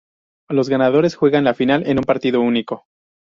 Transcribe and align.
Los 0.49 0.67
ganadores 0.67 1.13
juegan 1.15 1.43
la 1.43 1.53
final 1.53 1.83
en 1.85 1.99
un 1.99 2.03
partido 2.05 2.41
único. 2.41 2.85